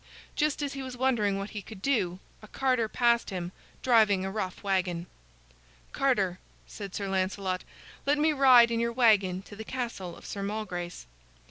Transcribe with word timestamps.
Just 0.35 0.63
as 0.63 0.73
he 0.73 0.81
was 0.81 0.97
wondering 0.97 1.37
what 1.37 1.51
he 1.51 1.61
could 1.61 1.79
do, 1.79 2.17
a 2.41 2.47
carter 2.47 2.89
passed 2.89 3.29
him, 3.29 3.51
driving 3.83 4.25
a 4.25 4.31
rough 4.31 4.63
wagon. 4.63 5.05
"Carter," 5.91 6.39
said 6.65 6.95
Sir 6.95 7.07
Lancelot, 7.07 7.63
"let 8.07 8.17
me 8.17 8.33
ride 8.33 8.71
in 8.71 8.79
your 8.79 8.93
wagon 8.93 9.43
to 9.43 9.55
the 9.55 9.63
castle 9.63 10.15
of 10.15 10.25
Sir 10.25 10.41
Malgrace." 10.41 11.05